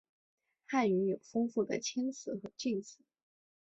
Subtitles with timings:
[0.65, 3.03] 汉语有丰富的谦辞和敬辞。